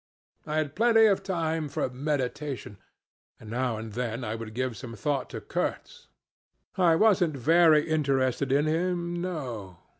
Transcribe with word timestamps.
I 0.47 0.55
had 0.57 0.75
plenty 0.75 1.05
of 1.05 1.21
time 1.21 1.69
for 1.69 1.87
meditation, 1.87 2.79
and 3.39 3.51
now 3.51 3.77
and 3.77 3.93
then 3.93 4.23
I 4.23 4.33
would 4.33 4.55
give 4.55 4.75
some 4.75 4.95
thought 4.95 5.29
to 5.29 5.39
Kurtz. 5.41 6.07
I 6.75 6.95
wasn't 6.95 7.37
very 7.37 7.87
interested 7.87 8.51
in 8.51 8.65
him. 8.65 9.21
No. 9.21 9.77